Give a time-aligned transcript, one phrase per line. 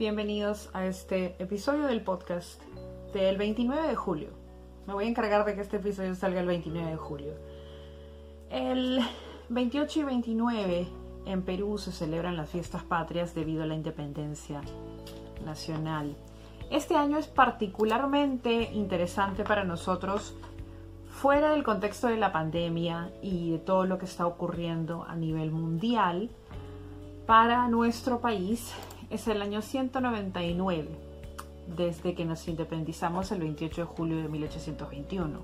[0.00, 2.58] bienvenidos a este episodio del podcast
[3.12, 4.30] del 29 de julio.
[4.86, 7.34] Me voy a encargar de que este episodio salga el 29 de julio.
[8.48, 9.00] El
[9.50, 10.88] 28 y 29
[11.26, 14.62] en Perú se celebran las fiestas patrias debido a la independencia
[15.44, 16.16] nacional.
[16.70, 20.34] Este año es particularmente interesante para nosotros
[21.10, 25.50] fuera del contexto de la pandemia y de todo lo que está ocurriendo a nivel
[25.50, 26.30] mundial.
[27.26, 28.72] Para nuestro país
[29.10, 30.88] es el año 199
[31.76, 35.40] desde que nos independizamos el 28 de julio de 1821.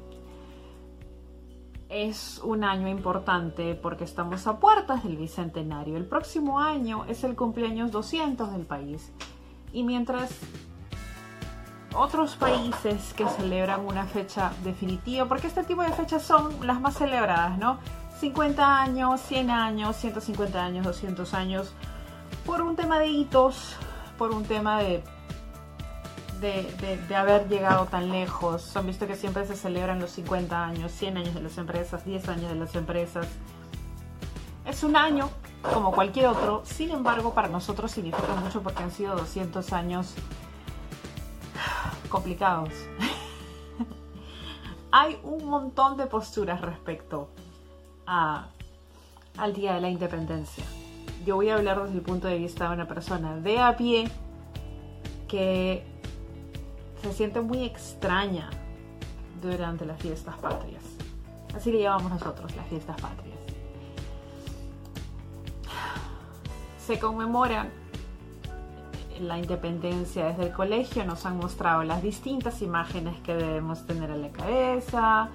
[1.89, 5.97] Es un año importante porque estamos a puertas del bicentenario.
[5.97, 9.13] El próximo año es el cumpleaños 200 del país.
[9.73, 10.31] Y mientras
[11.95, 16.99] otros países que celebran una fecha definitiva, porque este tipo de fechas son las más
[16.99, 17.79] celebradas, ¿no?
[18.21, 21.75] 50 años, 100 años, 150 años, 200 años,
[22.47, 23.75] por un tema de hitos,
[24.17, 25.03] por un tema de,
[26.41, 28.75] de, haber llegado tan lejos.
[28.77, 32.29] Han visto que siempre se celebran los 50 años, 100 años de las empresas, 10
[32.29, 33.27] años de las empresas.
[34.65, 35.29] Es un año
[35.75, 40.15] como cualquier otro, sin embargo para nosotros significa mucho porque han sido 200 años
[42.09, 42.71] complicados.
[44.93, 47.29] Hay un montón de posturas respecto
[48.07, 48.47] a,
[49.37, 50.65] al Día de la Independencia
[51.27, 54.09] yo voy a hablar desde el punto de vista de una persona de a pie
[55.27, 55.85] que
[57.03, 58.49] se siente muy extraña
[59.43, 60.85] durante las fiestas patrias.
[61.55, 63.37] Así le llamamos nosotros, las fiestas patrias.
[66.79, 67.67] Se conmemora
[69.21, 74.23] la independencia desde el colegio, nos han mostrado las distintas imágenes que debemos tener en
[74.23, 75.31] la cabeza,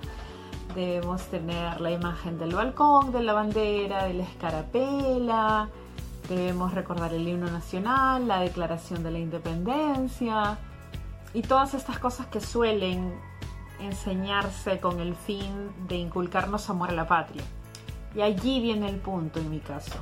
[0.74, 5.70] debemos tener la imagen del balcón, de la bandera, de la escarapela,
[6.32, 10.58] Debemos recordar el himno nacional, la declaración de la independencia
[11.34, 13.20] y todas estas cosas que suelen
[13.82, 17.44] enseñarse con el fin de inculcarnos amor a la patria.
[18.16, 19.98] Y allí viene el punto en mi caso.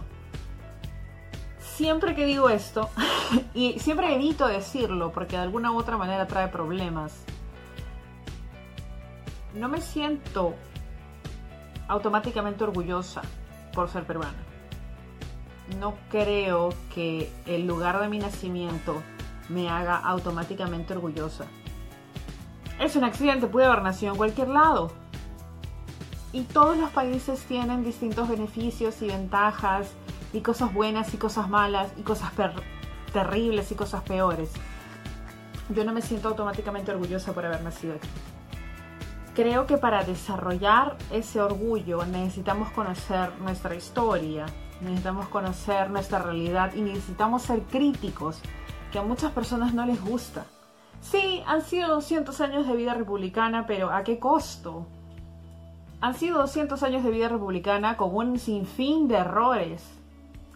[1.57, 2.91] Siempre que digo esto,
[3.55, 7.23] y siempre evito decirlo porque de alguna u otra manera trae problemas,
[9.55, 10.53] no me siento
[11.87, 13.23] automáticamente orgullosa
[13.73, 14.48] por ser peruana
[15.77, 19.01] no creo que el lugar de mi nacimiento
[19.49, 21.45] me haga automáticamente orgullosa.
[22.79, 24.91] Es un accidente, puede haber nacido en cualquier lado.
[26.31, 29.91] Y todos los países tienen distintos beneficios y ventajas,
[30.31, 32.31] y cosas buenas y cosas malas, y cosas
[33.11, 34.51] terribles y cosas peores.
[35.69, 38.07] Yo no me siento automáticamente orgullosa por haber nacido aquí.
[39.35, 44.45] Creo que para desarrollar ese orgullo necesitamos conocer nuestra historia,
[44.81, 48.41] necesitamos conocer nuestra realidad y necesitamos ser críticos,
[48.91, 50.45] que a muchas personas no les gusta.
[51.01, 54.87] Sí, han sido 200 años de vida republicana, pero ¿a qué costo?
[56.01, 59.83] Han sido 200 años de vida republicana con un sinfín de errores,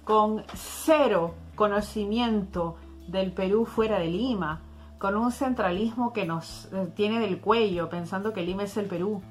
[0.03, 4.62] con cero conocimiento del Perú fuera de Lima,
[5.00, 9.22] con un centralismo que nos eh, tiene del cuello pensando que Lima es el Perú.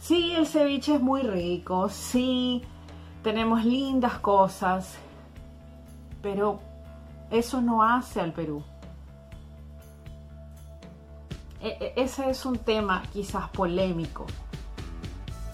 [0.00, 2.62] Sí, el ceviche es muy rico, sí,
[3.24, 4.96] tenemos lindas cosas,
[6.22, 6.60] pero
[7.30, 8.62] eso no hace al Perú.
[11.60, 14.26] E, e, ese es un tema quizás polémico.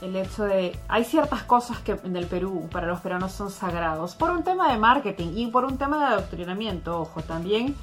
[0.03, 0.77] El hecho de...
[0.89, 4.73] Hay ciertas cosas que en el Perú para los peruanos son sagrados por un tema
[4.73, 7.01] de marketing y por un tema de adoctrinamiento.
[7.01, 7.77] Ojo, también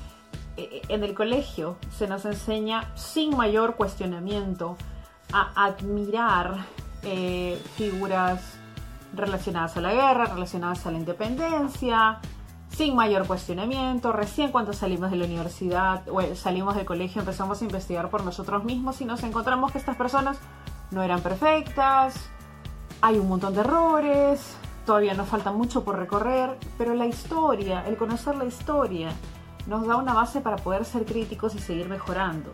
[0.57, 4.75] e, en el colegio se nos enseña sin mayor cuestionamiento
[5.31, 6.65] a admirar
[7.03, 8.56] eh, figuras
[9.13, 12.19] relacionadas a la guerra, relacionadas a la independencia,
[12.69, 14.11] sin mayor cuestionamiento.
[14.11, 18.63] Recién cuando salimos de la universidad o salimos del colegio empezamos a investigar por nosotros
[18.63, 20.37] mismos y nos encontramos que estas personas
[20.91, 22.29] no eran perfectas,
[23.01, 27.97] hay un montón de errores, todavía nos falta mucho por recorrer, pero la historia, el
[27.97, 29.09] conocer la historia,
[29.67, 32.51] nos da una base para poder ser críticos y seguir mejorando.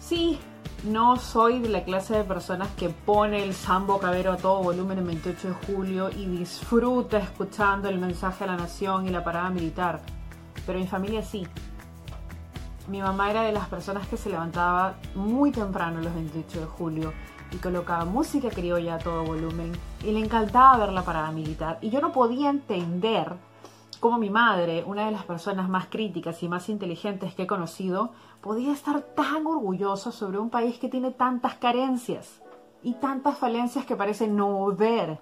[0.00, 0.38] Sí,
[0.84, 4.98] no soy de la clase de personas que pone el sambo cabero a todo volumen
[4.98, 9.50] el 28 de julio y disfruta escuchando el mensaje a la nación y la parada
[9.50, 10.00] militar.
[10.66, 11.46] Pero mi familia sí.
[12.86, 17.12] Mi mamá era de las personas que se levantaba muy temprano los 28 de julio
[17.50, 19.72] y colocaba música criolla a todo volumen
[20.04, 21.78] y le encantaba ver la parada militar.
[21.80, 23.34] Y yo no podía entender
[23.98, 28.12] como mi madre, una de las personas más críticas y más inteligentes que he conocido,
[28.40, 32.40] podía estar tan orgullosa sobre un país que tiene tantas carencias
[32.82, 35.18] y tantas falencias que parece no ver.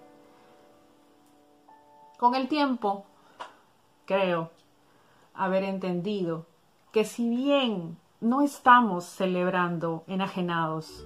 [2.19, 3.05] Con el tiempo,
[4.05, 4.51] creo,
[5.35, 6.47] haber entendido
[6.93, 11.05] que si bien no estamos celebrando enajenados,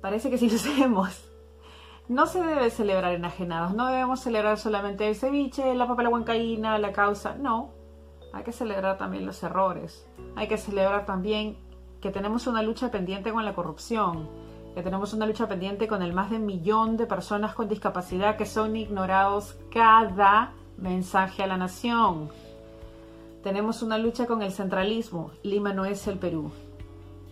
[0.00, 1.33] parece que sí lo hacemos.
[2.06, 6.92] No se debe celebrar enajenados, no debemos celebrar solamente el ceviche, la papel huancaína, la
[6.92, 7.70] causa, no.
[8.34, 10.06] Hay que celebrar también los errores.
[10.36, 11.56] Hay que celebrar también
[12.02, 14.28] que tenemos una lucha pendiente con la corrupción,
[14.74, 18.44] que tenemos una lucha pendiente con el más de millón de personas con discapacidad que
[18.44, 22.28] son ignorados cada mensaje a la nación.
[23.42, 25.30] Tenemos una lucha con el centralismo.
[25.42, 26.50] Lima no es el Perú.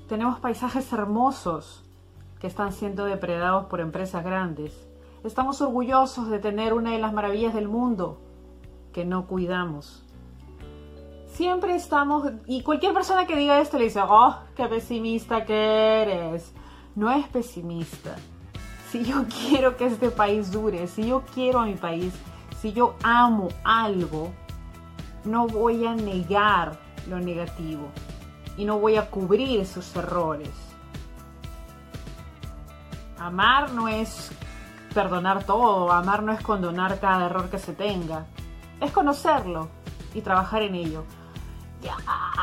[0.09, 1.85] Tenemos paisajes hermosos
[2.43, 4.73] que están siendo depredados por empresas grandes.
[5.23, 8.19] Estamos orgullosos de tener una de las maravillas del mundo
[8.93, 10.05] que no cuidamos.
[11.29, 16.53] Siempre estamos, y cualquier persona que diga esto le dice, oh, qué pesimista que eres.
[16.97, 18.17] No es pesimista.
[18.91, 22.13] Si yo quiero que este país dure, si yo quiero a mi país,
[22.61, 24.33] si yo amo algo,
[25.25, 26.77] no voy a negar
[27.09, 27.87] lo negativo
[28.57, 30.72] y no voy a cubrir sus errores.
[33.23, 34.33] Amar no es
[34.93, 38.27] perdonar todo, amar no es condonar cada error que se tenga,
[38.81, 39.69] es conocerlo
[40.13, 41.05] y trabajar en ello.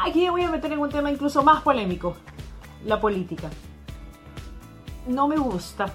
[0.05, 2.15] Aquí voy a meter en un tema incluso más polémico,
[2.85, 3.49] la política.
[5.05, 5.87] No me gusta,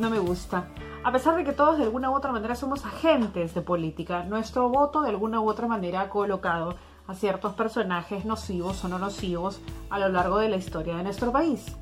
[0.00, 0.64] no me gusta.
[1.04, 4.68] A pesar de que todos de alguna u otra manera somos agentes de política, nuestro
[4.68, 6.74] voto de alguna u otra manera ha colocado
[7.06, 11.30] a ciertos personajes nocivos o no nocivos a lo largo de la historia de nuestro
[11.30, 11.76] país.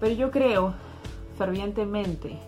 [0.00, 0.72] Pero yo creo
[1.36, 2.38] fervientemente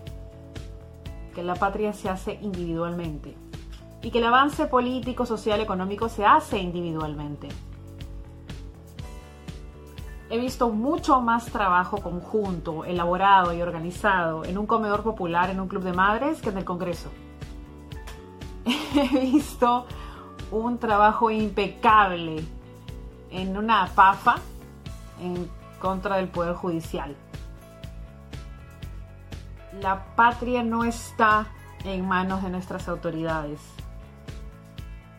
[1.35, 3.35] que la patria se hace individualmente
[4.01, 7.47] y que el avance político, social, económico se hace individualmente.
[10.29, 15.67] He visto mucho más trabajo conjunto, elaborado y organizado en un comedor popular, en un
[15.67, 17.09] club de madres, que en el Congreso.
[18.65, 19.85] He visto
[20.51, 22.43] un trabajo impecable
[23.29, 24.35] en una PAFA
[25.21, 25.49] en
[25.79, 27.15] contra del Poder Judicial
[29.81, 31.47] la patria no está
[31.83, 33.59] en manos de nuestras autoridades.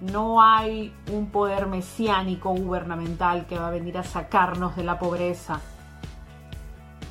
[0.01, 5.61] No hay un poder mesiánico gubernamental que va a venir a sacarnos de la pobreza.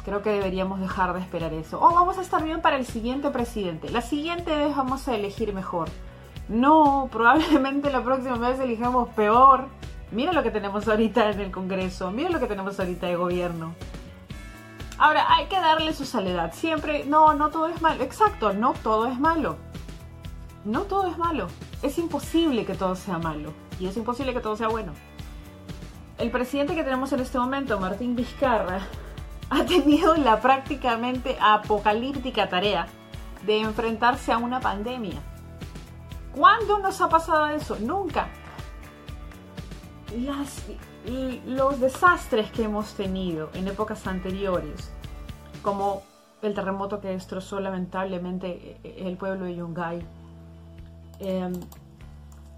[0.05, 1.79] Creo que deberíamos dejar de esperar eso.
[1.81, 3.89] Oh, vamos a estar bien para el siguiente presidente.
[3.89, 5.87] La siguiente vez vamos a elegir mejor.
[6.49, 9.67] No, probablemente la próxima vez elijamos peor.
[10.11, 12.11] Mira lo que tenemos ahorita en el Congreso.
[12.11, 13.73] Mira lo que tenemos ahorita de gobierno.
[14.97, 16.53] Ahora, hay que darle su soledad.
[16.53, 18.03] Siempre, no, no todo es malo.
[18.03, 19.57] Exacto, no todo es malo.
[20.65, 21.47] No todo es malo.
[21.81, 23.53] Es imposible que todo sea malo.
[23.79, 24.93] Y es imposible que todo sea bueno.
[26.17, 28.81] El presidente que tenemos en este momento, Martín Vizcarra,
[29.49, 32.87] ha tenido la prácticamente apocalíptica tarea
[33.45, 35.21] de enfrentarse a una pandemia.
[36.33, 37.77] ¿Cuándo nos ha pasado eso?
[37.79, 38.27] Nunca.
[40.17, 40.63] Las,
[41.05, 44.91] los desastres que hemos tenido en épocas anteriores,
[45.61, 46.03] como
[46.41, 50.05] el terremoto que destrozó lamentablemente el pueblo de Yungay,
[51.19, 51.53] em,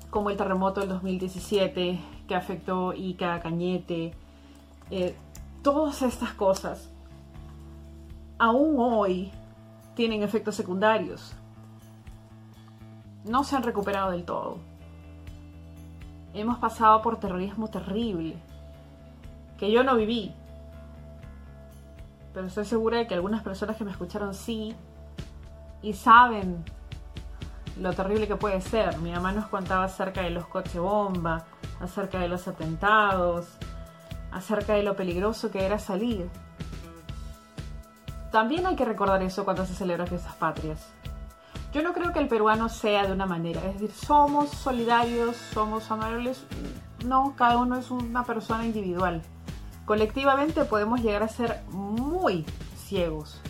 [0.10, 4.14] como el terremoto del 2017 que afectó Ica, Cañete,
[4.92, 5.16] eh,
[5.62, 6.90] todas estas cosas,
[8.38, 9.32] aún hoy
[9.96, 11.34] tienen efectos secundarios.
[13.24, 14.60] No se han recuperado del todo
[16.42, 18.36] hemos pasado por terrorismo terrible,
[19.58, 20.34] que yo no viví,
[22.34, 24.75] pero estoy segura de que algunas personas que me escucharon sí,
[25.82, 26.65] y saben
[27.80, 28.98] lo terrible que puede ser.
[28.98, 31.46] Mi mamá nos contaba acerca de los coches bomba,
[31.80, 33.48] acerca de los atentados,
[34.32, 36.30] acerca de lo peligroso que era salir.
[38.32, 40.92] También hay que recordar eso cuando se celebran fiestas patrias.
[41.75, 45.91] Yo no creo que el peruano sea de una manera, es decir, somos solidarios, somos
[45.91, 46.46] amables.
[47.05, 49.22] No, cada uno es una persona individual.
[49.84, 52.46] Colectivamente podemos llegar a ser muy
[52.77, 53.41] ciegos.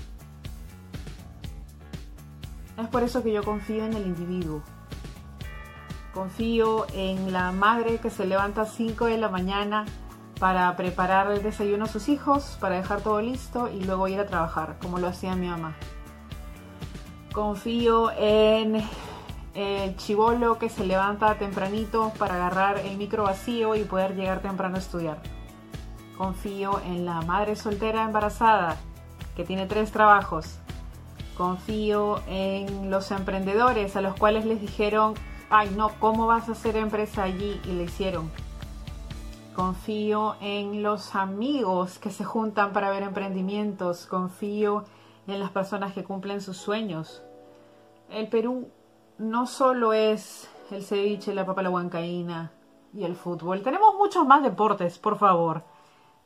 [2.79, 4.63] Es por eso que yo confío en el individuo.
[6.11, 9.85] Confío en la madre que se levanta a 5 de la mañana
[10.39, 14.25] para preparar el desayuno a sus hijos, para dejar todo listo y luego ir a
[14.25, 15.75] trabajar, como lo hacía mi mamá.
[17.35, 18.81] Confío en
[19.55, 24.77] el chivolo que se levanta tempranito para agarrar el micro vacío y poder llegar temprano
[24.77, 25.17] a estudiar.
[26.17, 28.77] Confío en la madre soltera embarazada
[29.35, 30.59] que tiene tres trabajos.
[31.35, 35.15] Confío en los emprendedores a los cuales les dijeron,
[35.49, 37.59] ay no, ¿cómo vas a hacer empresa allí?
[37.65, 38.31] Y le hicieron.
[39.53, 44.05] Confío en los amigos que se juntan para ver emprendimientos.
[44.05, 44.85] Confío
[45.27, 47.24] en las personas que cumplen sus sueños.
[48.09, 48.69] El Perú
[49.17, 52.51] no solo es el ceviche, la papa la huancaína
[52.93, 53.61] y el fútbol.
[53.61, 55.63] Tenemos muchos más deportes, por favor.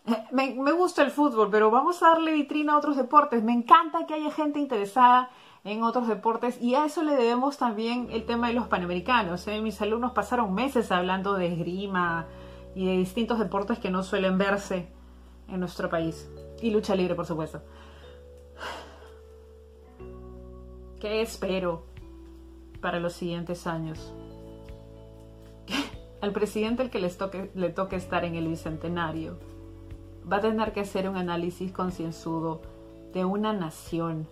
[0.31, 3.43] Me, me, gusta el fútbol, pero vamos a darle vitrina a otros deportes.
[3.43, 5.29] Me encanta que haya gente interesada
[5.63, 9.47] en otros deportes y a eso le debemos también el tema de los panamericanos.
[9.47, 9.61] ¿eh?
[9.61, 12.27] Mis alumnos pasaron meses hablando de esgrima
[12.75, 14.87] y de distintos deportes que no suelen verse
[15.47, 16.29] en nuestro país.
[16.61, 17.61] Y lucha libre, por supuesto.
[20.99, 21.85] ¿Qué espero
[22.81, 24.13] para los siguientes años?
[26.21, 29.39] Al presidente el que le toque estar en el bicentenario
[30.29, 32.61] va a tener que hacer un análisis concienzudo
[33.13, 34.27] de una nación.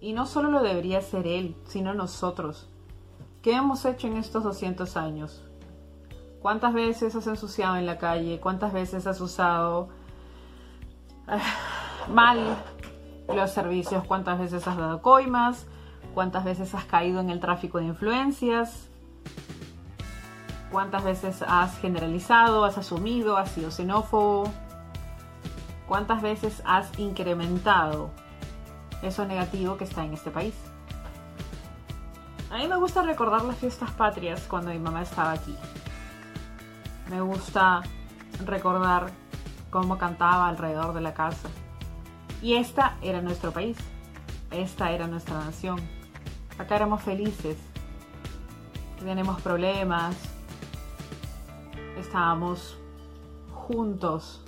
[0.00, 2.68] Y no solo lo debería hacer él, sino nosotros.
[3.40, 5.44] ¿Qué hemos hecho en estos 200 años?
[6.42, 8.40] ¿Cuántas veces has ensuciado en la calle?
[8.40, 9.90] ¿Cuántas veces has usado
[11.28, 11.38] ah,
[12.08, 12.56] mal
[13.34, 14.04] los servicios?
[14.04, 15.66] ¿Cuántas veces has dado coimas?
[16.14, 18.88] ¿Cuántas veces has caído en el tráfico de influencias?
[20.70, 24.50] ¿Cuántas veces has generalizado, has asumido, has sido xenófobo?
[25.88, 28.10] ¿Cuántas veces has incrementado
[29.02, 30.54] eso negativo que está en este país?
[32.50, 35.56] A mí me gusta recordar las fiestas patrias cuando mi mamá estaba aquí.
[37.08, 37.82] Me gusta
[38.44, 39.10] recordar
[39.70, 41.48] cómo cantaba alrededor de la casa.
[42.42, 43.76] Y esta era nuestro país.
[44.50, 45.78] Esta era nuestra nación.
[46.58, 47.56] Acá éramos felices.
[48.98, 50.16] Tenemos problemas,
[51.98, 52.76] estábamos
[53.54, 54.42] juntos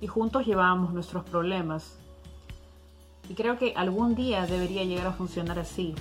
[0.00, 1.98] y juntos llevábamos nuestros problemas.
[3.28, 5.94] Y creo que algún día debería llegar a funcionar así.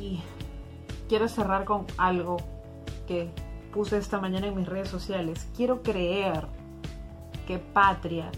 [0.00, 0.20] Y
[1.08, 2.36] quiero cerrar con algo
[3.06, 3.30] que
[3.72, 5.48] puse esta mañana en mis redes sociales.
[5.56, 6.46] Quiero creer
[7.48, 8.30] que patria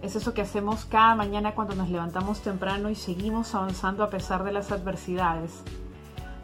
[0.00, 4.44] es eso que hacemos cada mañana cuando nos levantamos temprano y seguimos avanzando a pesar
[4.44, 5.64] de las adversidades.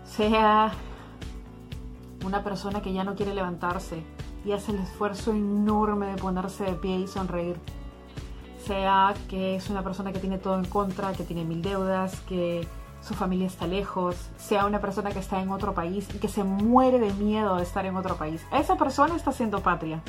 [0.04, 0.72] Sea
[2.24, 4.02] una persona que ya no quiere levantarse
[4.44, 7.56] y hace el esfuerzo enorme de ponerse de pie y sonreír.
[8.66, 12.66] Sea que es una persona que tiene todo en contra, que tiene mil deudas, que
[13.02, 16.42] su familia está lejos, sea una persona que está en otro país y que se
[16.42, 18.44] muere de miedo de estar en otro país.
[18.52, 20.02] Esa persona está siendo patria.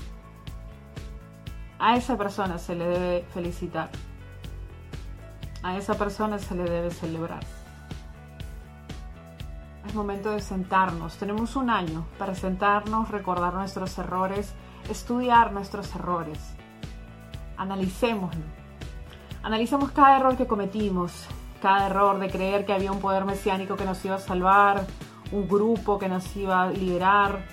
[1.79, 3.89] A esa persona se le debe felicitar.
[5.63, 7.43] A esa persona se le debe celebrar
[9.87, 11.17] es momento de sentarnos.
[11.17, 14.53] Tenemos un año para sentarnos, recordar nuestros errores,
[14.89, 16.39] estudiar nuestros errores.
[17.57, 18.43] Analicémoslo.
[19.43, 21.11] Analicemos cada error que cometimos,
[21.61, 24.85] cada error de creer que había un poder mesiánico que nos iba a salvar,
[25.31, 27.45] un grupo que nos iba a liderar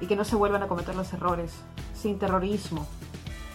[0.00, 1.60] y que no se vuelvan a cometer los errores.
[1.92, 2.86] Sin terrorismo,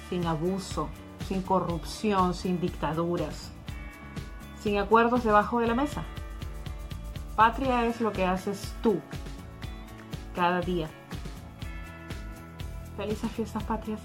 [0.10, 0.90] sin abuso,
[1.28, 3.52] sin corrupción, sin dictaduras,
[4.62, 6.04] sin acuerdos debajo de la mesa.
[7.36, 9.00] Patria es lo que haces tú
[10.36, 10.90] cada día.
[12.98, 14.00] Felices fiestas patrias.